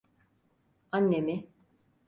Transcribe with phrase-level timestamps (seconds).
[0.97, 1.37] Annemi.